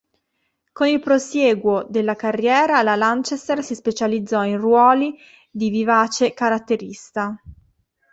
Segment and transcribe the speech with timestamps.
[0.71, 5.15] Con il prosieguo della carriera, la Lanchester si specializzò in ruoli
[5.51, 7.39] di vivace caratterista.